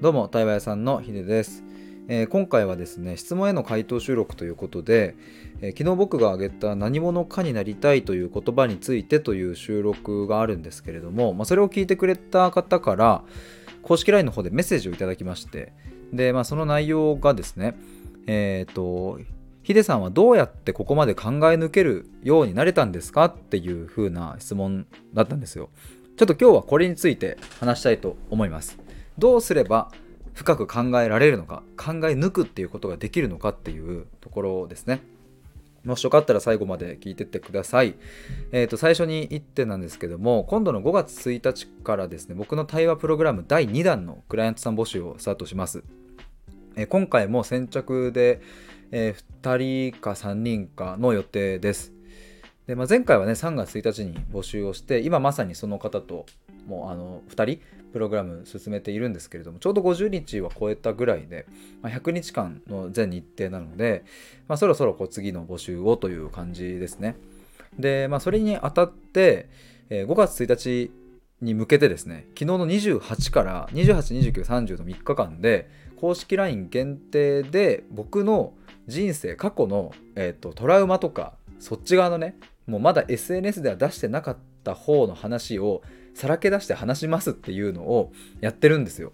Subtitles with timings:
[0.00, 1.62] どうも対話屋さんのヒデです、
[2.08, 5.14] えー今回はですね質問への回答収録ということで、
[5.60, 13.22] えー昨日僕が挙げた何者かになりたいという言葉についてという収録があるんですけれども、まあ、それを聞いてくれた方から
[13.82, 15.74] 公式 LINE の方でメッセージをいただきまして
[16.14, 17.76] で、まあ、その内容がですね
[18.26, 19.20] えっ、と
[19.62, 25.68] ヒデさんはどうやってここまで考え抜けるようになれたんですかっていう風な質問だったんですよ。
[26.16, 28.78] ちょっと今日はこれについて話したいと思います。
[29.20, 29.92] どうすれば
[30.34, 35.02] 深く考えられるのか考え抜くっていうことができるのかっていうところですね
[35.84, 37.94] もしよかったら最後まで聞いてってください。
[38.52, 45.82] えっ、と、最初に1点なんですけども、今度の5月1日からですね、僕の対話プログラム第2弾のクライアントさん募集をスタートします。
[46.76, 48.42] えー今回も先着で、
[48.92, 51.94] え2人か3人かの予定です。
[52.70, 56.24] でまあ、前回はね3月1日に募集をして今まさにその方と
[56.68, 57.60] もうあの2人
[57.92, 61.46] プログラム進めているんですけれどもちょうど50日は超えたぐらいで、
[61.82, 64.04] まあ、100日間の全日程なので、
[64.46, 67.16] まあ、そろそろこう次の募集をという感じですね。
[67.76, 69.48] で、まあ、それにあたって、
[69.88, 70.92] えー5月1日
[71.40, 78.52] に向けてですね昨日の28から282930の3日間で公式 LINE 限定で僕の
[78.86, 82.36] 人生過去の、えー、とトラウマとかそっち側のね
[82.70, 85.82] もうまだ SNS では出してなかった方の話を
[86.14, 89.12] さらけ出して話しますっていうのをやってるんですよ。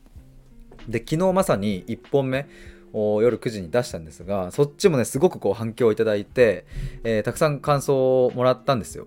[0.89, 2.47] で昨日まさに1本目
[2.93, 6.67] を夜9時に出したんですがそっちもねすごくこう反響をいただいて、
[7.03, 9.07] えーたくさん感想をもらったんですよ。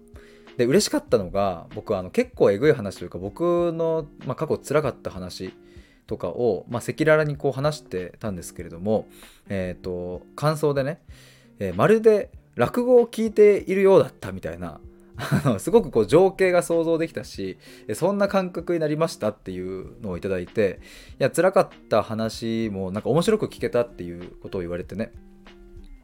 [0.57, 5.53] で嬉しかったのが僕あの結構えぐい話というか僕の、まあ、過去辛かった話
[6.05, 9.07] とかをま赤裸々にこう話してたんですけれども、
[9.47, 11.01] えー、と感想でね、
[11.59, 14.81] えーまるで落語を聞いているようだったみたいな。
[15.59, 17.57] すごくこう情景が想像できたし
[17.93, 20.79] そんな感覚になりましたっていうのをいただいて
[21.19, 25.11] いや辛かった話もなんか面白く聞けたっていうことを言われてね。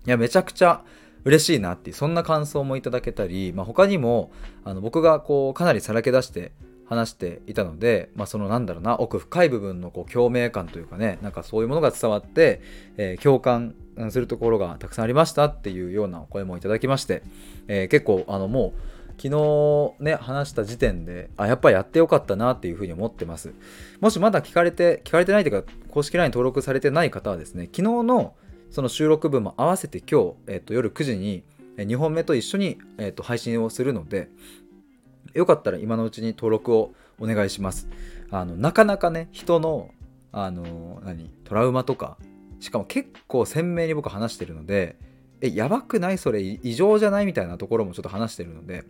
[0.06, 0.84] いやめちゃくちゃ
[1.24, 4.32] 嬉しいなっていうそんな感想もいただけたり、まあ、他にも
[4.64, 6.52] あの僕がこうかなりさらけ出して
[6.88, 12.62] 話していたので、まあ、そのなんだろうな奥深い部分のこう共鳴感というかねなんかそういうものが伝わって、
[12.98, 13.76] えー共感
[14.10, 17.24] するところがたくさんありましたっていうようなお声もいただきまして、
[17.68, 18.80] えー結構あのもう
[19.18, 23.54] 昨日ね話した時点であやっぱりやってよかったなっていうふうに思ってます。
[24.02, 28.36] もしまだ聞かれて聞かれてないというか公式 LINE 登録されてない方はですね昨日の
[28.70, 31.44] その収録分も合わせて今日、えっと夜9時に
[31.78, 34.30] 2本目と一緒に、えっと配信をするので
[35.36, 37.88] よかったら今のうちに登録をお願いします。
[38.32, 39.92] あのなかなかね人の
[40.32, 42.18] あの何トラウマとか
[42.60, 44.98] しかも結構鮮明に僕話してるので
[45.42, 46.18] えやばくない？
[46.18, 47.26] それ異常じゃない？
[47.26, 48.84] みたいなところもちょっと話してるので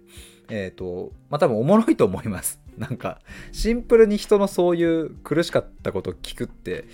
[0.50, 2.59] えっ、とまあ多分おもろいと思います。
[2.78, 3.19] なんか
[3.51, 6.85] シンプルに人のそういう苦しかったことを聞くって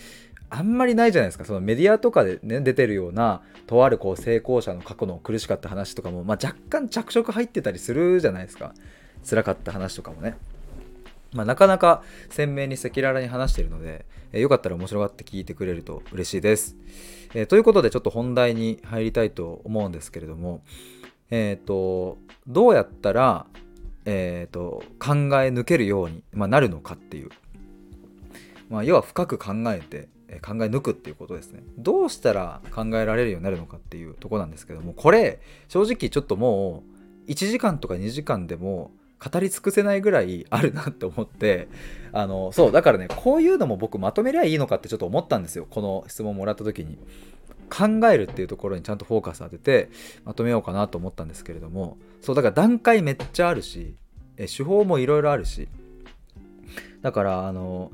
[0.49, 1.45] あんまりないじゃないですか。
[1.45, 8.73] そのメディアとかでね出てるようなとあるこう成功者の過去の苦しかった話とかも、まあ、若干着色入ってたりするじゃないですか。
[9.27, 10.37] 辛かった話とかもね
[11.33, 16.75] まあ、なかなか鮮明に赤裸々に話しているので、えーよかったら面白がって聞いてくれると嬉しいです。
[17.33, 20.61] えーということでちょっと本題に入りたいと思うんですけれども、
[21.29, 22.17] えっ、と
[22.47, 23.45] どうやったら、
[24.05, 27.29] えー、と考え抜けるように、まあ、なるのかっていう、
[28.69, 30.09] まあ、要は深く考えて
[30.41, 31.61] 考え抜くっていうことですね。
[31.77, 36.83] どうしたら考えられるようになるのかっていうとこなんですけどもこれ正直ちょっとも
[37.27, 38.91] う1時間とか2時間でも
[39.23, 41.67] 語り尽くせないぐらいあるなって思って
[42.11, 45.67] あのそうだからねこういうのも僕まとめりゃいいのかってちょっと思ったんですよ。
[45.69, 46.97] この質問もらった時に。
[47.73, 49.89] 考えるっていうところにちゃんとフォーカス当てて
[50.25, 51.97] まとめようかなと思ったんですけれども。
[52.19, 53.95] そうだから段階めっちゃあるし
[54.35, 55.69] え手法もいろいろあるし。
[57.01, 57.93] だからあの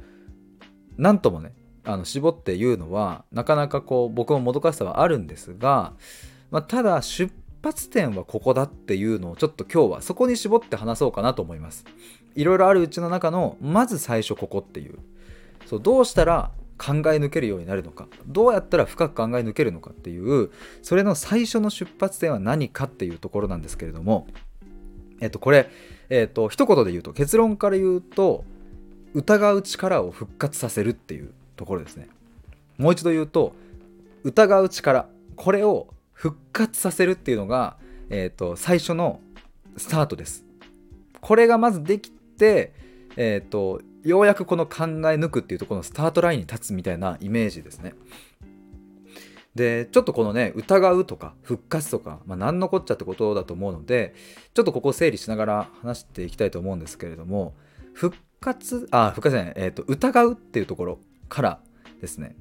[0.98, 5.94] なんともねあの絞って言うのはなかなかこう僕ももどかしさはあるんですが、
[6.52, 7.32] まあ、ただ出
[7.68, 11.84] 発点はここだっていうのをちょっと今日はそこに絞って話そうかなと思います。
[12.36, 15.00] いろいろあるうちの中のまず最初ここっていう。
[15.66, 18.08] そうどうしたら考え抜けるようになるのか。
[18.26, 20.50] どうやったら深く考え抜けるのかっていう
[20.82, 24.28] それの最初の出発点は何かっていうところなんですけれども。
[25.20, 25.70] えっとこれ
[26.10, 28.46] えっと一言で言うと結論から言うと
[29.14, 32.08] 疑う力を復活させるっていうところですね。
[32.78, 33.54] もう一度言うと
[34.24, 35.88] 疑う力これを
[36.18, 37.78] 復活させるっていうのが、
[38.10, 39.20] えー、と最初の
[39.78, 40.44] スタートです。
[41.22, 42.74] これがまずできて、
[43.18, 47.94] えー、とようやくこの考え抜くっていうところのスタートラインに立つみたいなイメージですね。
[49.54, 54.14] でちょっとこのね疑うとか復活とか、まあ、何のこっちゃってことだと思うので
[54.54, 57.56] ちょっとここ整理しながら話していきたいと思うんですけれども
[57.94, 61.60] 復活あ復活じゃない、えー、と疑うっていうところから、
[62.02, 62.36] ですね。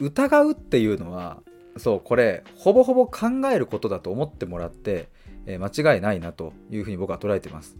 [0.00, 1.42] 疑うっていうのは
[1.76, 5.08] そうこれほぼほぼ考えることだと思ってもらって、
[5.46, 7.76] えー、間違いないなというふうに僕は捉えてます。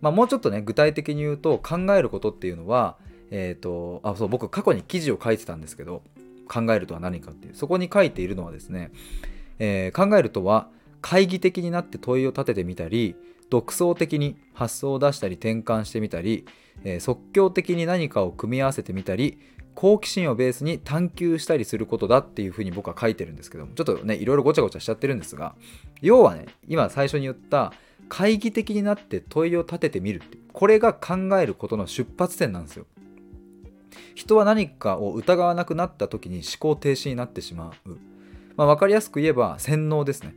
[0.00, 2.96] まあ、もうちょっとね具体的に言うと考えることっていうのは
[3.30, 6.02] えっ、ー、とあそう僕過去に記事を書いてたんですけど
[6.48, 8.92] 考えるとは何かっていうそこに書いているのはですね、
[9.58, 10.68] えー、考えるとは
[11.02, 13.16] 懐疑的になって問いを立ててみたり
[13.50, 16.46] 独創的に発想を出したり転換してみたり、
[16.84, 19.38] えー、即興的に何かを組み合わせてみたり
[19.76, 25.54] 好奇心をベースに探求したりすることだっていうふうに僕は書いてるんですけどもちょっとねいろいろごちゃごちゃしちゃってるんですが
[26.00, 27.72] 要はね今最初に言った
[28.08, 32.86] 懐疑的になって問いを立ててみるってこれが考えることの出発点なんですよ。
[34.14, 37.98] 人は何かを疑わなくなった時に思考停止になってしまう、
[38.56, 40.34] まあ、分かりやすく言えば洗脳ですね。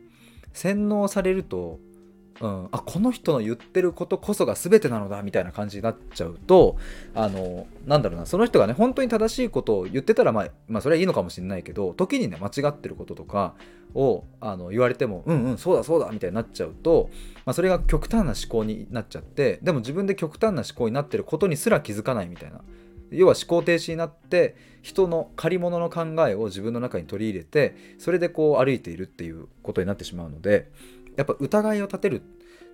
[0.52, 1.78] 洗脳されると
[2.40, 6.78] うん、あこの人の言ってることこそが全てなのだみたいな感じになっちゃうと
[7.14, 13.54] あのなんだろうなその人がね本当に正しいことを言ってたら、まあ、まあそれはいいのかもしれないけど時にね間違ってることとか
[13.94, 17.10] をあの言われてもうんうんそうだそうだみたいになっちゃうと、
[17.44, 22.62] まあ、それが極端な思考になっちゃってでも自分で極端な思考になってることにすら気づかないみたいな。
[23.10, 30.70] 要は思考停止になって人の借り物の考えを自分の中に取り入れてそれでこう歩いているっていうことになってしまうので
[31.16, 32.22] やっぱ疑いを立てる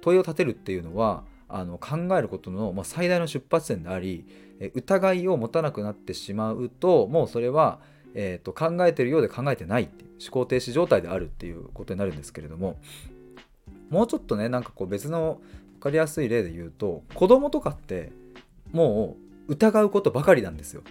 [0.00, 4.24] 問いを立てるっていうのはあの考えることの、ま、最大の出発点であり
[4.74, 7.80] 疑いを持たなくなってしまうともうそれは、
[8.14, 12.78] えーと、考えてるようで考えてないて思考停止状態であるっていうことになるんですけれども
[13.90, 15.40] もうちょっとねなんかこう別の
[15.74, 18.10] 分かりやすい例で言うと子供とかって
[18.72, 19.16] も
[19.48, 20.82] う疑うことばかりなんですよ。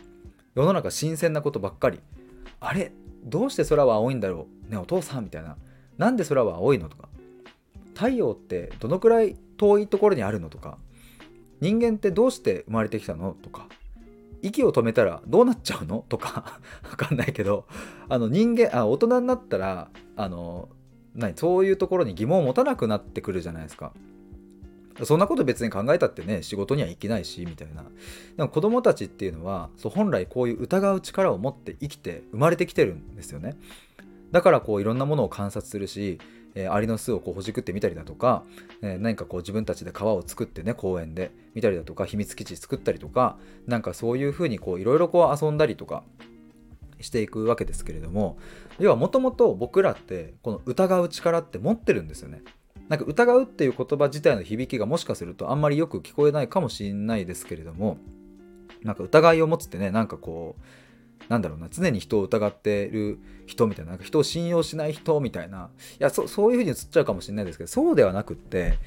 [0.54, 2.00] 世の中新鮮なことばっかり。
[2.62, 2.94] あれ？
[3.26, 4.72] どうして空は青いんだろう？
[4.72, 5.58] ねお父さんみたいな。
[5.98, 6.88] なんで空は青いの？
[6.88, 7.10] とか。
[7.96, 10.78] 太陽ってどのくらい遠いところにあるのとか
[11.62, 13.68] 人間ってどうして生まれてきたのとか
[14.42, 16.60] 息を止めたらどうなっちゃうのとか
[16.90, 17.66] わかんないけど
[18.10, 20.70] あの人間あ大人になったらあの
[21.16, 23.94] 何そういうところに疑問を持たなくなってくるじゃないですか。
[25.04, 27.84] そんなこと別に考えたってね仕事には行けないしみたいな
[28.38, 33.58] でも子供たちっていうのはそう本来こういう疑う力を持って生きて生まれてきてるんですよね
[34.32, 36.20] だからこういろんなものを観察するし
[36.56, 38.44] えー、アリの巣をこうほじくってみたりだとか、
[38.82, 43.38] えー、何かこう自分たちで川を作ってね公園で見たりだとか秘密基地作ったりとか
[43.68, 46.04] なんかそういうふうにいろいろこう遊んだりとか
[47.02, 48.38] していくわけですけれども
[48.80, 52.42] 要はもともと僕らってこの疑う力って持ってるんですよね。
[52.88, 57.98] なんか疑うっていう言葉自体の響きがもしかするとあんまりよく聞こえないかもしれないですけれども
[58.84, 60.62] なんか疑いを持つってねなんかこう
[61.30, 65.70] なんだろうな常に人を疑ってる人みたいななんか人を信用しない人みたいな
[66.00, 68.78] いやそそういうふうに映っちゃうかもしれないですけどそうではなくって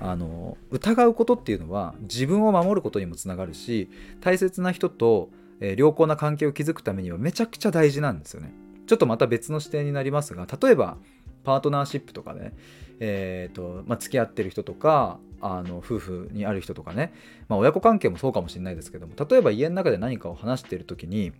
[0.00, 3.90] あの疑うことっていうのは自分を守ることにもつながるし
[4.20, 5.30] 大切な人と、
[5.60, 8.52] えー、良好な関係を築くためにはめちゃくちゃ大事なんですよね。
[8.86, 10.96] ちょっとまた別の視点になりますが例えば
[11.44, 12.54] パートナーシップとかね、
[13.00, 17.12] えーとまあ、付き合ってる人とかあの夫婦にある人とかね、
[17.48, 21.32] まあ、親子関係もそうかもしれないですけども例えば家の中で何かを話している時に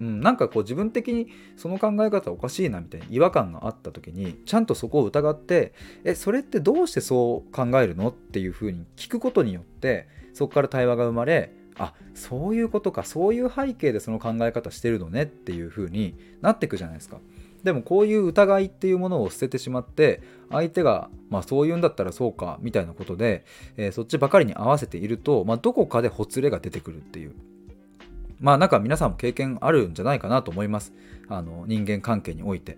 [0.00, 5.72] うん、なんかこう自分的にその考え方おかしいなみたいな違和感があった時にちゃんとそこを疑って
[6.04, 17.18] えそれってどうしてそう考えるのっていうふうに聞くことによってそこから対話が生まれあそういうことかそういう背景でその考え方してるのねっていうふうになってくじゃないですか。
[17.64, 20.20] でもこういう疑いっていうものを捨ててしまって
[20.50, 23.44] 相手がまあそう言うんだったらそうかみたいなことで、
[23.78, 27.34] えー、そっちばかりに合わせていると、まあ、どこかでほつれが出てくるっていう
[28.44, 30.92] まあなんか皆さんも経験あるんじゃないかなと思います。
[31.28, 32.76] あの人間関係において。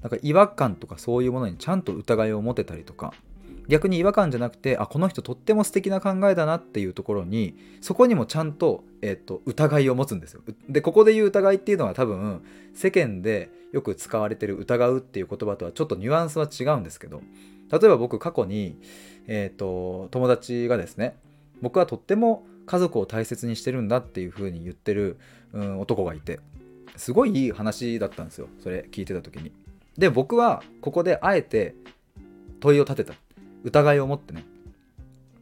[0.00, 3.12] なんか違和感とかそういうものにちゃんと疑いを持てたりとか、
[3.68, 10.40] 逆に違和感じゃなくて、あ、この人とっても素敵な考えだなっていうところに、そこにもちゃんと、えっ、と、疑いを持つんですよ。
[10.70, 12.40] で、ここで言う疑いっていうのは多分、
[12.72, 17.20] 世間でよく使われてる疑うっていう言葉とはちょっとニュアンスは違うんですけど、
[17.70, 18.80] 例えば僕過去に、
[19.26, 21.16] えっ、と、友達がですね、
[21.60, 25.18] 僕はとっても家族を大切にしてるんだっていう風に言ってる、
[25.52, 26.38] うん、男がいて
[26.94, 29.50] すごいいい話だったんですよそれ聞いてた時に。
[29.98, 31.74] で僕はここであえて
[32.60, 33.14] 問いを立てた。
[33.64, 34.44] 疑いを持ってね。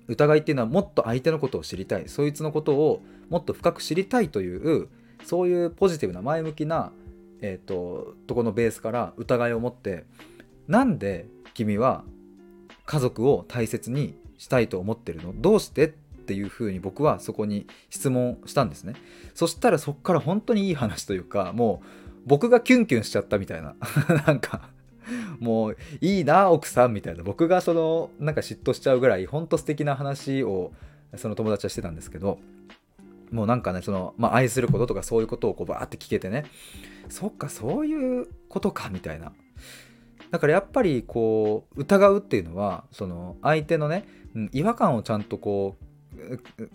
[0.07, 2.09] 疑いっていうのはもっと相手のことを知りたい。
[2.09, 4.89] そいつのことをもっと深く知りたいという
[5.23, 6.93] そういうポジティブな前向きな
[7.43, 10.07] えっ、ー、ととこのベースから疑いを持って
[10.67, 12.05] なんで君は
[12.87, 15.35] 家族を大切にしたいと思ってるの？
[15.37, 15.93] どうしてっ
[16.29, 18.93] ていうふうに僕はそこに質問したんですね。
[19.35, 21.87] そしたらそっから本当にいい話というかもう
[22.27, 23.75] 僕がキュンキュンしちゃったみたいな。
[24.27, 24.69] なんか
[25.41, 27.25] もういいな奥さんみたいな。
[27.25, 30.73] 僕がそのなんか嫉妬しちゃうぐらい本当素敵な話を
[31.17, 32.39] その友達はしてたんですけど
[33.31, 36.45] もうなんかねその、まあ、愛することとかそういうことをこうバーって聞けてね。
[37.09, 39.33] そっかそういうことかみたいな。
[40.31, 44.07] だからやっぱりこう疑うっていうのはその相手のね
[44.53, 45.85] 違和感をちゃんとこう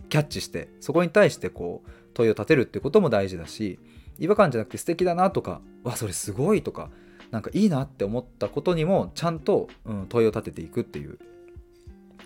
[0.09, 3.79] キャッチしてそこに対してこう問いを立てるってことも大事だし
[4.19, 6.89] 違和感じゃなくて素敵だなとかわそれすごいとか
[7.31, 11.17] なんかいいなって思ったことにもちゃんと、うん、問いを立てていくっていう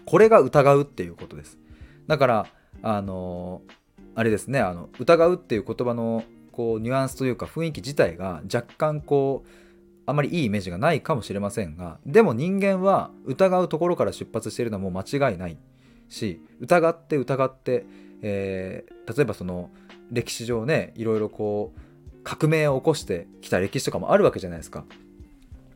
[0.06, 1.58] これが疑うっていうことです。
[2.08, 2.48] だから
[2.82, 3.62] あの
[4.16, 9.50] あれですねあの疑うっていう言葉のこうニュアンスというか雰囲気自体が若干こう
[10.06, 15.58] あまりいいイメージがないかもしれませんがでも人間は疑うところから出発しているのはもう間違いない。
[16.10, 17.86] し疑って疑って、
[18.22, 19.70] えー、例えばその
[20.12, 21.80] 歴史上ねいろいろこう
[22.24, 24.84] 革命を起こしてきた歴史とかもあるわけじゃないですか。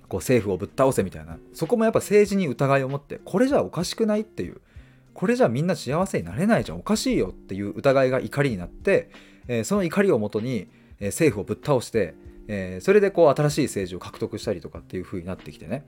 [0.10, 1.38] こう政府をぶっ倒せみたいな。
[1.54, 4.60] そこもやっぱ政治に疑いを持ってこれじゃおかしくないっていう。
[5.14, 6.80] これじゃみんな幸せになれないじゃん。
[6.80, 9.10] おかしいよっていう疑いが怒りになって、
[9.48, 10.68] えー、その怒りをもとに、
[11.00, 12.16] えー、政府をぶっ倒して、
[12.48, 15.86] えー、それでこう新しい政治を獲得したりとかっていう風になってきてね。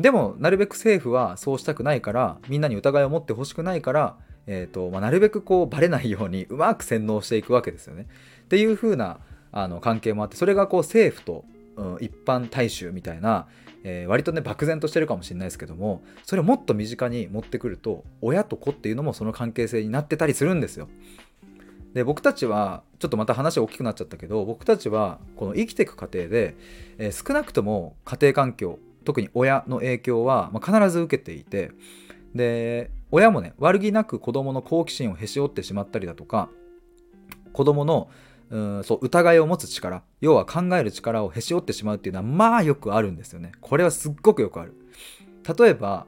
[0.00, 4.16] でもなるべく政府はそうしたくないからみんなに疑いを持ってほしくないから
[4.46, 8.06] えーとまあ、なるべくこうバレないようにうまく洗脳していくわけですよね。
[8.42, 9.20] っていう風な
[9.52, 11.44] あな関係もあってそれがこう政府と、
[11.76, 13.46] うん、一般大衆みたいな、
[13.84, 20.88] えー、割とね漠然としてるかもしれないですけどもそれをもっと身近に持ってくると親と子っていうのもその関係性になってたりするんですよ。
[21.94, 26.56] で僕たちはちょっとまた話大きくなっちゃったけど僕たちはこの生きていく過程で、
[26.98, 28.78] えー、少なくとも家庭環境
[29.10, 31.72] 特に親の影響は、まあ、必ず受けていて
[32.32, 36.48] で親もね悪気なく子供の好奇心をへし折ってしまったりだとか
[37.52, 38.08] 子供の
[38.50, 43.50] うんそう疑いを持つ力要は考える力をへし折ってしまうっていうのはまあよくあるんですよね。
[43.60, 44.74] これはすっごくよくある。
[45.58, 46.06] 例えば、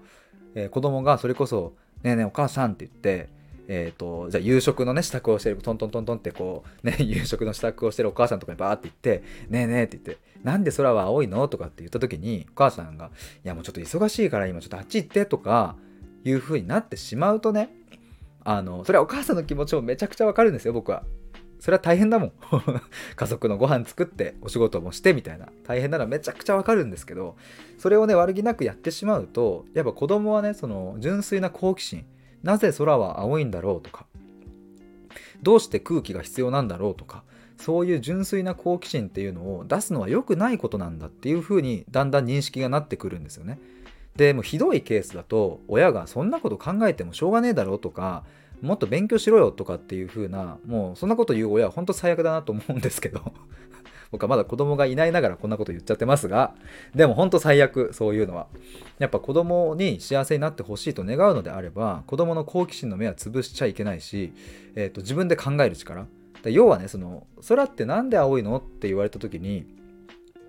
[0.55, 3.31] えー、子供がそれこそ「ねえねえお母さん」って言って
[3.69, 13.11] えーと、じゃあ夕食のね支度をしてるトントントントンってこうね 夕食の支度をしてるお母さんとかにバーって言って「ねえねえ」って言って「なんで空は青いの?」とかって言った時にお母さんが
[13.45, 15.77] 「いやもうちょっと忙しいから今ちょっとあっち行って」とか
[16.25, 17.71] いう風になってしまうとね
[18.45, 21.05] あのそれはお母さんの気持ちもめちゃくちゃわかるんですよ僕は。
[21.61, 22.33] それは大変だもん。
[23.15, 25.49] 家族のご飯作ってお仕事もしてみたいな。
[25.63, 27.37] 大変なのはめちゃくちゃわかるんですけど
[27.79, 32.05] それをね悪気なくやってしまうとやっぱ子供はねその純粋な好奇心。
[32.43, 34.07] なぜ空は青いんだろうとか。
[35.43, 37.23] どうして空気が必要なんだろうとか。
[37.59, 43.59] そういう純粋な好奇心っていうのを出すのは良くないことなんだっていうふうにだんだん認識がなってくるんですよね。
[44.17, 48.25] でもひどいケースだと親がそんなこと考えてもしょうがねえだろうとか
[48.61, 53.21] もっと勉強しろよとかっていう風なもうそんなこと言う親は本当最悪だなと思うんですけど
[54.13, 56.55] 僕はまだ子供がいないながらこんなこと言っちゃってますが
[56.95, 58.47] でも本当最悪そういうのは
[58.99, 64.33] やっぱ子供に幸せになってほしいと願うのであれば子供の好奇心の目は潰しちゃいけないし、
[64.77, 66.07] えーと、自分で考える力
[66.51, 68.57] 要はねその空って何で青いの？
[68.59, 69.67] って言われた時に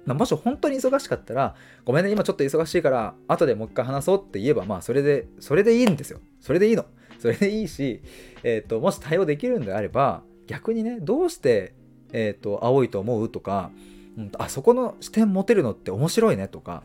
[0.05, 6.19] もし本当に忙しかったら、ごめんね、今ちょっと忙しいから、後でもう一回話そうって言えば、まあ、それで、それでいいんですよ。
[6.41, 6.85] それでいいの。
[7.19, 8.01] それでいいし、
[8.43, 11.73] え、ー、と、もし対応できるんであれば、逆にね、どうして、
[12.11, 13.29] えっ、ー、と、青いと思う？
[13.29, 13.71] とか、
[14.17, 16.49] うん、あそこの視点持てるのって面白いね？
[16.49, 16.83] とか、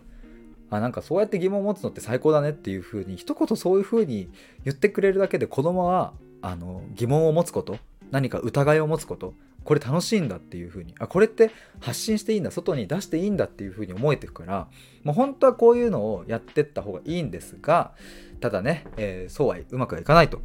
[0.70, 4.28] あなんかそうやって疑問を持つのって最高だねっていう風に一言そういう風に
[4.64, 6.12] 言ってくれるだけで子供は
[6.42, 7.78] あの疑問を持つこと
[8.10, 9.34] 何か疑いを持つこと
[9.64, 11.50] これ楽しいんだっていう風にあこれって
[11.80, 14.68] 発信していいんだ外に出していいんだっていう風に思えていくから
[15.04, 17.92] もう本当はこういうのをやってった方がいいんですが
[18.40, 20.40] ただね、えー、そうはうまくはいかないと。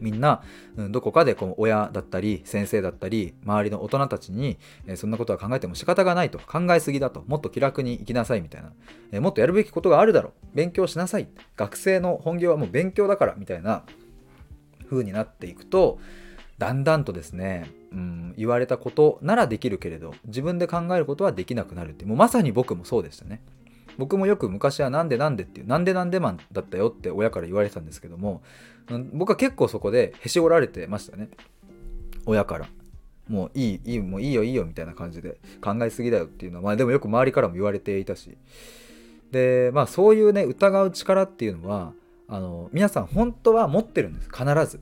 [0.00, 0.42] みんな、
[0.76, 6.40] うん、どこかでこの親だったり先生だったり周りの大人たちに、えー、そんなことは考えても仕方がないと。
[6.40, 7.22] 考えすぎだと。
[7.28, 8.72] もっと気楽に生きなさいみたいな、
[9.12, 10.56] えー、もっとやるべきことがあるだろう。
[10.56, 11.28] 勉強しなさい。
[11.56, 13.84] 学生の本業はもう勉強だからみたいな
[14.90, 16.00] 風になっていくと
[16.58, 23.40] だんだんとですね、うん、言われたことならできるけれど自分で考えることはできなくなるってもうまさに僕もそうでしたね。
[23.96, 28.42] 僕もよく昔はなんでなんでっていうなんでなんでマンだったよって親から言われてたんですけども、
[28.90, 31.28] うん、僕は結構そこでへし折られてましたね。
[32.26, 32.66] 親から。
[33.28, 38.36] もういいいいもういいよいいよみたいな感じで考えすぎだよっていうのはまあでもよく周りからも言われていたし。
[39.30, 41.92] でまあそういうね疑う力っていうのは
[42.28, 44.28] あの皆さん本当は持ってるんです。
[44.28, 44.80] 必ず。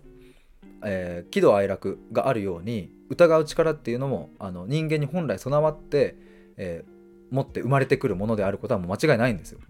[0.85, 6.17] えー、喜怒哀楽があるように疑う力っていうのもあの人間に本来備わって、
[6.57, 9.61] えー、持って生まれてくるものであることはもう間違いないんですよ。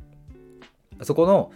[1.02, 1.50] そこの、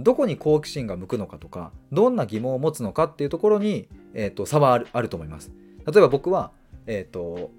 [0.00, 5.50] どこに好奇心が向くのかとかどんな疑問を持つのかっていうところに、えーと、差はあると思います。
[5.86, 6.52] 例えば僕は、
[6.86, 7.50] えーと、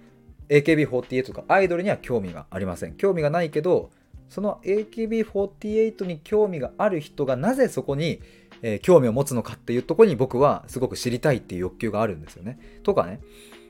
[0.48, 2.93] AKB48 とかアイドルには興味がありません。
[2.95, 3.91] 興味がないけど
[4.29, 8.22] その AKB48 に興味がある人がなぜそこに
[8.63, 12.58] えー、興味を持つのかっていうとこに僕はすごく知りたいっていう欲求があるんですよね。
[12.82, 13.20] とかね。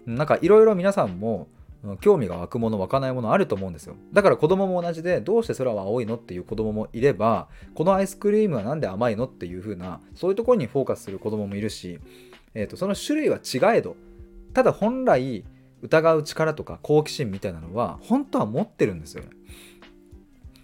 [0.05, 1.47] なんかいろいろ皆さんも
[1.99, 3.95] 興味が湧くもの湧かないものあると思うんですよ。
[4.13, 11.99] だから子供も同じでどうして空は青いのっていう子供もいればこのアイスクリームは何で甘いのっていう風なそういうところにフォーカスする子供もいるし、
[12.53, 13.97] えーと、その種類は違えど
[14.53, 15.43] ただ本来
[15.81, 19.29] 疑う力とか好奇心みたいなのは本当は持ってるんですよね。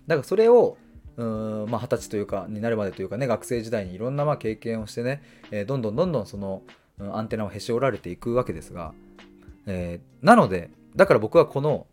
[0.08, 0.78] だからそれを
[1.20, 5.22] うーんまあ、20歳というかになるまでというかね学生時代にいろんなまあ経験をしてね、
[5.52, 6.64] えー、どんどんどんどんその
[7.12, 8.94] アンテナをへし折られていくわけですが、
[9.66, 11.88] えー、なのでだから僕はこの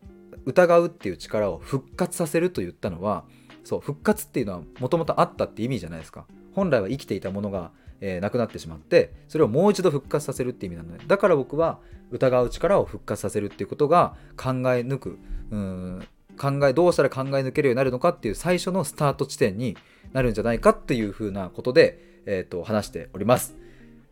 [0.44, 3.24] 疑うっていう力を復活させると言ったのは
[3.64, 6.26] そう復活っていうのはもともとあったって意味じゃないですか。
[6.54, 11.80] 本来は生きていたものが、えー、なくなってしまってそれをもう一度復活させるって意味なのでだから僕は
[12.10, 15.18] 疑う力を復活させるっていうことが考え抜く
[15.50, 19.76] うん考えどうしたら考え抜けるようになるのかっていう最初のスタート地点に
[20.12, 23.56] なるんじゃないかっていうふうなことで、えーと、話しております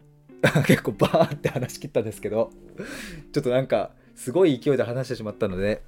[0.66, 2.50] 結構バーンって話し切ったんですけど
[3.32, 5.82] ちょっとなんかすごい勢いで話してしまったので、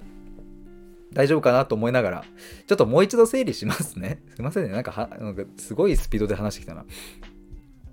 [1.13, 2.25] 大丈夫かなと思いながら、
[2.67, 4.21] ちょっともう一度整理しますね。
[4.35, 4.69] すいませんね。
[4.69, 6.85] なんかは、なんかすごいスピードで話してきたな。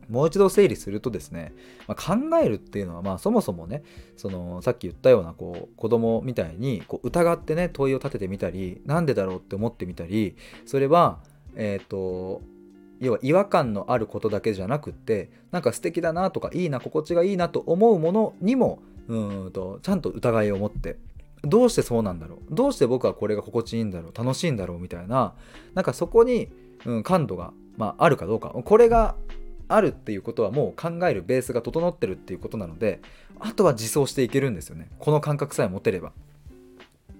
[0.09, 1.53] もう一度整理するとですね、
[1.87, 3.83] まあ、考えるっていうのは、まあ、そもそもね、
[4.17, 11.21] そのさっき言ったようなこう子供みたいにこう疑ってね、問いを立ててみたり、なんでだろうって思ってみたり、それは、
[11.57, 12.43] えっ、ー、と、
[13.01, 20.97] 要は違和感のあることだけじゃなくってなんか素敵だなとかいいな心地がいいなと思うものにもうんとちゃんと疑いを持って
[21.43, 25.35] どうしてそうなんだろうどうして僕はこれが心地いいんだろう楽しいんだろうみたいな
[25.75, 26.49] なんかそこに、
[26.87, 29.17] うん、感度が、まあ、あるかどうかこれが
[29.69, 33.01] あるっていうことはもう考えるベースが整ってるっていうことなので
[33.41, 34.89] あとは自走していけるんですよね。
[34.99, 36.13] この感覚さえ持てれば。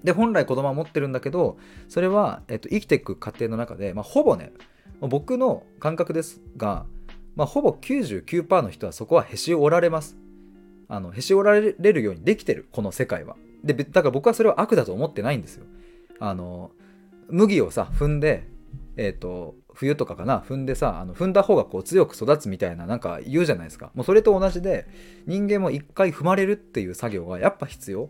[0.03, 1.57] で本来子供は持ってるんだけど
[1.89, 4.53] それは、えっと、生きていく過程の中で、まあ、ほぼね
[5.01, 6.85] 僕の感覚ですが、
[7.37, 10.17] まあ、ほぼ99%の人はそこはへし折られます。
[10.89, 13.37] あのへし折られるようにできてるこの世界は。
[13.65, 15.65] でだから僕はそれを悪だと思ってないんですよ。
[16.21, 16.71] あの
[17.29, 18.47] 麦をさ踏んで
[18.97, 23.91] えっ、と冬とかかな踏んでさあの踏んだ方がこう強く育つみたいななんか言うじゃないですか。
[23.95, 24.87] もうそれと同じで
[25.27, 28.09] 人間も一回踏まれるっていう作業がやっぱ必要。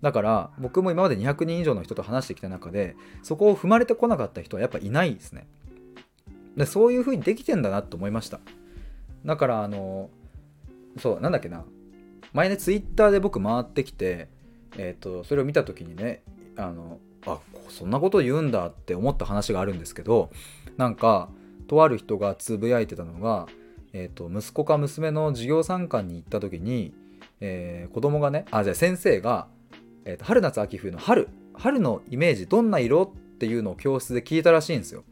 [0.00, 5.46] だから僕も今まで200人以上の人と話してきた中でそこを踏まれてこなかった人はやっぱいないですね。
[6.56, 8.40] でそういう風にできてんだなと思いました。
[9.24, 10.10] だからあの
[10.98, 11.64] そうなんだっけな。
[12.32, 14.28] 前ねツイッターで僕回ってきて、
[14.76, 16.22] えーと、それを見た時にね
[16.56, 20.30] あのあそんなこと言うんだって思った話があるんですけど
[20.76, 21.28] なんか
[21.66, 23.46] とある人がつぶやいてたのが、
[23.92, 26.92] えーと、息子か娘の授業参観に行った時に、
[27.40, 29.48] えー、子供がねあじゃあ先生が、
[30.04, 35.04] えーと、春夏秋冬の春春のイメージどんな色っていうのを教室で聞いたらしいんですよ。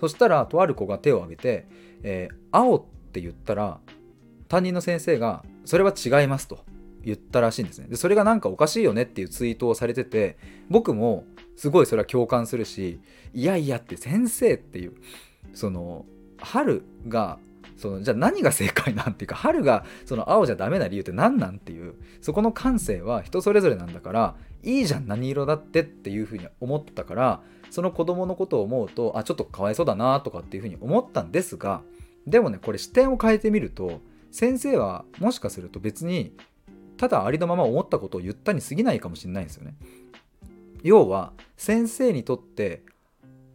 [0.00, 1.66] そしたらとある子が手を挙げて
[2.04, 3.80] 「えー、青」って言ったら
[4.46, 6.60] 担任の先生がそれは違いますと
[7.04, 7.88] 言ったらしいんですね。
[7.88, 10.36] でそれがなんかおかしいよねっていうツイートをされてて
[10.68, 11.24] 僕も
[11.58, 13.00] すごいそれは共感するし
[13.34, 14.94] いやいやって先生っていう
[15.54, 16.06] その
[16.38, 17.40] 春が
[17.76, 27.40] そのじゃあ何が正解なんていうか春がその青じゃダメな理由って何なんっていうそこの感性は人それぞれなんだからいいじゃん何色だってっていうふうに思ったから
[27.70, 31.82] その子供のことを思うとあちょっとかわいそうだなとかっていうふうに思ったんですが
[32.24, 36.32] でもねこれ視点を変えてみると先生はもしかすると別に
[36.98, 39.74] ただありのまま思ったことを言ったに過ぎないかもしれないんですよね。
[40.82, 42.82] 要は先生にとって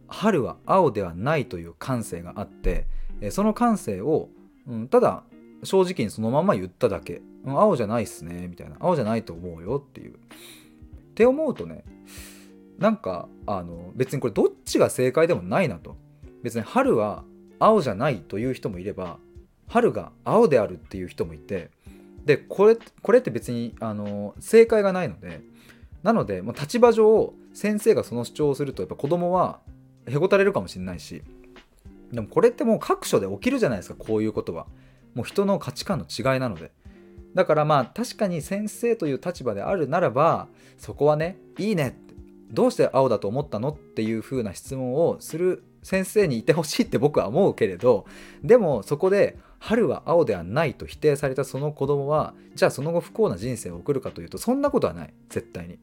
[0.08, 2.86] 春は青ではないという感性があって
[3.30, 4.28] その感性を、
[4.68, 5.24] うん、ただ
[5.62, 8.76] 正直にそのまま言っただけ、うん、青じゃないっすねみたいな。
[8.80, 10.12] 青じゃないと思うよっていう。
[10.12, 10.16] っ
[11.14, 11.84] て思うとね
[12.78, 15.96] なんかあの別にこれどっちが正解でもないなと。
[16.42, 17.24] 別に春は
[17.58, 19.18] 青じゃないという人もいれば
[19.68, 21.70] 春が青であるっていう人もいて。
[22.24, 25.42] でこれこれって別にあの正解がないので
[26.04, 29.58] なので、まあ、立場上先生がその主張をするとやっぱ子供は
[30.06, 31.22] へこたれるかもしれないし。
[32.12, 34.66] でもこれってもう各所で起きるじゃないですかこういうことは。
[35.14, 36.70] もう人の価値観の違いなので。
[37.34, 40.46] だからまあ確かに先生という立場であるならば
[40.78, 42.14] そこはねいいねって
[42.52, 48.06] どうして青だと思ったのっていう風な質問をする先生にいてほしいって僕は思うけれど
[48.44, 55.78] でもそこで春は青ではないと否定されたその子供はじゃあその後不幸な人生を送るかというとそんなことはない絶対に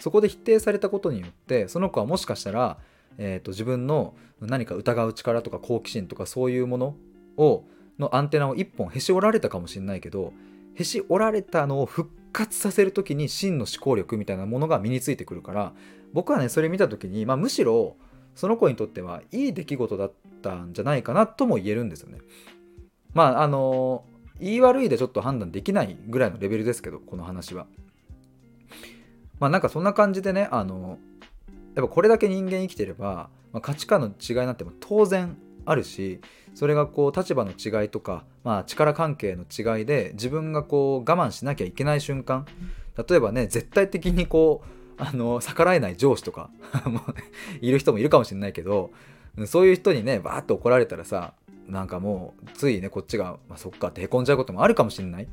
[0.00, 2.78] そこで否定されたことによってその子はもしかしたら、
[3.16, 6.96] えーと、自分の何か疑う力とか好奇心とかそういうもの
[7.36, 7.62] を
[7.96, 10.32] のアンテナを一本へし折られたかもしれないけど
[10.74, 15.72] へし折られたのを復活させる時に真の思考力みたいなものが身についてくるから
[16.12, 17.96] 僕はねそれ見た時に、まあ、むしろ
[18.34, 22.18] その子にとってはいい出来事だったんじゃないかなとも言えるんですよね。
[23.16, 24.04] まああの
[24.38, 27.66] 言い悪いでちょっと判断できないぐらいのレベルですけどこの話は。
[29.40, 30.98] まあなんかそんな感じでねあの
[31.74, 36.20] やっぱこれだけ人間生きてれば、まあ、価値観の違いなんても当然あるし
[36.54, 42.46] それがこう立場の違いとか、まあ、力関係の違いで自分がこう我慢しなきゃいけない瞬間
[43.08, 44.62] 例えばね絶対的にこ
[44.98, 46.50] うあの逆らえない上司とか
[47.60, 48.90] いる人もいるかもしれないけど
[49.46, 51.34] そういう人にねバーッと怒られたらさ
[51.68, 55.28] なんかもうついねこっちが、まあ、そっかってへこんじゃうこともあるかもしれない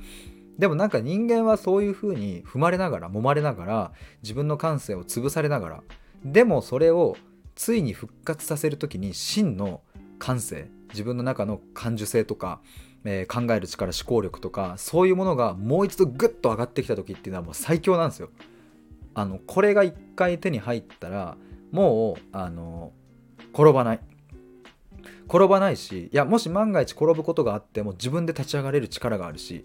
[0.57, 3.91] でもなんか人間はそういう風に踏まれながら揉まれながら
[4.21, 5.83] 自分の感性を潰されながら
[6.23, 7.15] でもそれを
[7.55, 9.81] ついに復活させる時に真の
[10.19, 12.61] 感性自分の中の感受性とか、
[13.03, 18.29] えー、考える力思考力とかそういうものがもう一度グッと上がってきた時っていうのはもう最強なんですよ。
[19.15, 21.37] あのこれが一回手に入ったら
[21.71, 22.93] もうあの
[23.53, 23.99] 転ばない
[25.27, 29.63] 転ばないしいやもし万が一転ぶことがあっても自分で立ち上がれる力があるし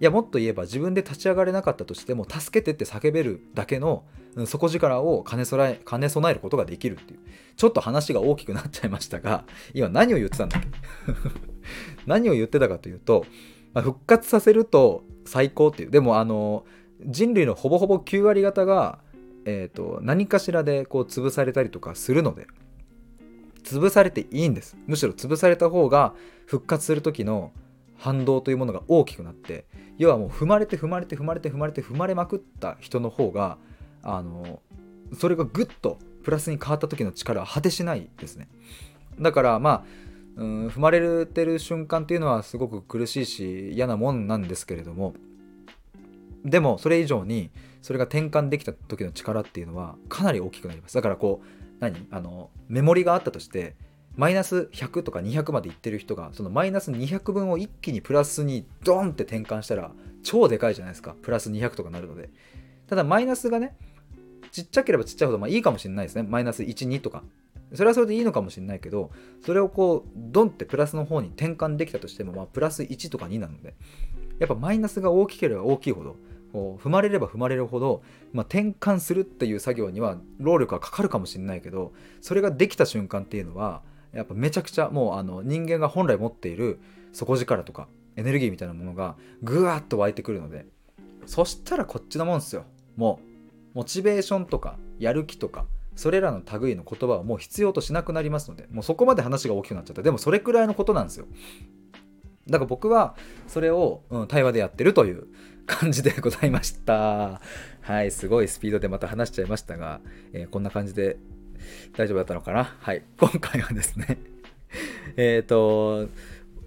[0.00, 4.04] いやもっと言えば自分で立ち上がれなかったとしても助けてって叫べるだけの
[4.44, 7.20] 底力を兼ね備え兼ね備えることができるっていう。
[7.56, 10.68] ちょっと話が大きくなっちゃいましたが今何を言ってたんだっけ？
[12.04, 13.24] 何を言ってたかというと、
[13.72, 15.90] まあ、復活させると最高っていう。
[15.90, 16.66] でもあの
[17.00, 18.98] 人類のほぼほぼ9割方が、
[19.46, 22.46] えーと、何かしらでこう潰されたりとかするので
[23.66, 24.76] 潰されていいんです。
[24.86, 26.14] むしろ潰された方が
[26.46, 27.52] 復活する時の
[27.96, 29.66] 反動というものが大きくなって
[29.98, 33.58] 要はもう踏まれて踏まれて踏まれて踏まれて踏まれまくった人の方が
[34.02, 34.60] あの
[35.18, 38.48] それがぐっとプラスに変わった時の力は果てしないですね。
[39.18, 39.84] だからまあ
[40.36, 45.14] うん踏まれてる瞬間っていうのはすごく苦しいし嫌なもんなんですけれども
[46.44, 47.50] でもそれ以上に
[47.80, 50.94] それが転換できた時の力っていうのはかなり大きくなります。
[50.94, 52.06] だからこう何？
[52.10, 53.76] あのメモリがあったとして
[54.14, 59.90] マイナス100とか200までいってる人がそのマイナス200分を一気にプラスにドンって転換したら
[60.22, 61.14] 超でかいじゃないですか。
[61.22, 62.30] プラス200とかなるので。
[62.86, 63.76] ただマイナスがね
[64.52, 66.22] ちっちゃければちっちゃいほどまあいいかもしれないですね。
[66.22, 67.22] マイナス12とか。
[67.74, 69.10] それはそれでいいのかもしれないけど
[69.44, 73.74] それをこうドンってプラスの方に転換できたとしてもまあプラス1とか2なので
[74.38, 76.14] やっぱマイナスが大きければ大きいほど
[76.52, 83.82] こう踏まれれば踏まれるほど、まあ、転換するっていう作業には労力がかかるかもしれないけどそれができた瞬間っていうのは
[84.12, 86.80] やっぱめちゃくちゃもうあの人間が本来持っている
[87.12, 90.66] 底力とかエネルギーみたいなものがぐわっと湧いてくるので
[91.26, 92.64] そしたらこっちのもんですよ。
[92.96, 93.20] も
[93.74, 100.02] うモチベーションとかやる気とかそれらの類の言葉をもう必要としなくなりますのでもうそこまで話が大きくなっちゃった。
[100.02, 101.26] でもそれくらいのことなんですよ。
[102.48, 103.16] だから僕は
[103.48, 105.26] それを、うん、対話でやってるという
[105.66, 107.40] 感じでございました。
[107.82, 110.00] はい、すごいスピードでまた話しちゃいましたが、
[110.32, 111.18] えー、こんな感じで
[111.96, 112.76] 大丈夫だったのかな？
[112.80, 114.18] はい、今回はですね
[115.16, 116.08] えっと、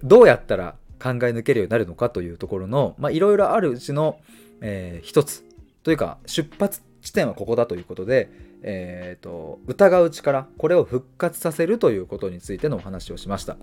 [0.02, 4.20] どうやったら考え抜けるようになるのかというところの、まあ、いろいろあるうちの、
[4.60, 5.44] えー、一つ
[5.82, 8.28] というか、出発地点はここだということで、
[8.62, 13.56] えーと疑う力これを復活させるということについてのお話をしました。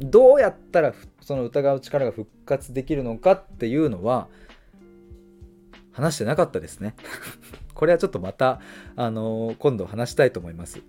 [0.00, 4.28] どうやったらその疑う力が復活できるのかっていうのは
[5.92, 6.94] 話してなかったですね
[7.74, 8.60] これはちょっとまた、
[8.96, 10.80] あのー、今度話したいと思います。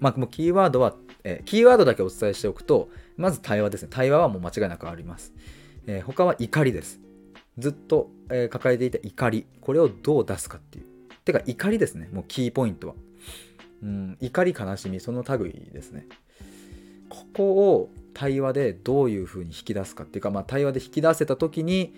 [0.00, 3.88] まあ、もうキーワードは、え、キーワードだけお伝えしておくと、まず対話ですね。
[3.88, 5.32] 対話はもう間違いなくあります。
[5.86, 7.00] えー、他は怒りです。
[7.58, 9.46] ずっと、え、抱えていた怒り。
[9.60, 10.86] これをどう出すかっていう。
[11.24, 12.08] てか、怒りですね。
[12.12, 12.94] もうキーポイントは。
[13.84, 16.08] うん、怒り、悲しみ、その類ですね。
[17.12, 21.94] ここを対話でどういうふうに引き出すかっていうか、まあ、対話で引き出せた時に、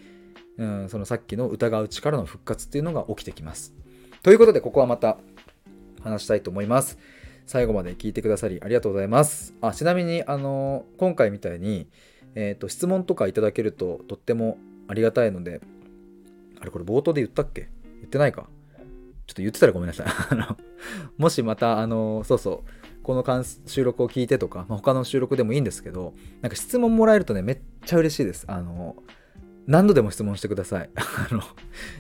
[0.59, 3.73] うん、そのさっきの疑う力の復活っていうのが起きてきます。
[4.25, 5.19] ということでここはまた
[6.03, 6.99] 話したいと思います。
[7.47, 9.55] 最後まで聞いてくださりありがとうございます。
[9.61, 11.89] あちなみにあの今回みたいに、
[12.35, 15.61] えーと、質問とかいただけるととってもありがたいので
[16.61, 17.69] あれこれ冒頭で言ったっけ？
[18.01, 18.49] 言ってないか？
[19.27, 20.07] ちょっと言ってたらごめんなさい。
[21.21, 28.47] もしまたあのそうそうこの収録を聞いてとか、まあ、他の収録でもいいんですけど、なんか質問もらえるとね、めっちゃ嬉しいです。
[28.49, 28.97] あの、
[29.67, 30.91] 何度でも質問してください。
[30.97, 31.41] あの、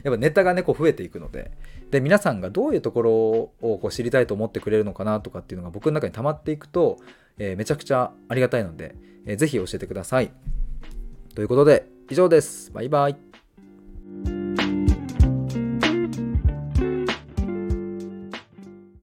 [0.02, 1.52] やっぱネタがね、こう増えていくので、
[1.90, 6.96] で、皆さんがどういうところをこう知りたいと思ってくれるのかなとかっていうのが僕の中に溜まっていくと、
[7.38, 8.94] えー、めちゃくちゃありがたいので、
[9.26, 10.32] えー、ぜひ教えてください。
[11.34, 12.70] ということで、以上です。
[12.72, 13.33] バイバイ。